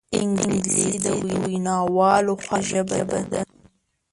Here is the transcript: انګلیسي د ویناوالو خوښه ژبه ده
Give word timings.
انګلیسي 0.19 0.89
د 1.05 1.05
ویناوالو 1.45 2.33
خوښه 2.45 2.57
ژبه 2.69 2.99
ده 3.31 3.41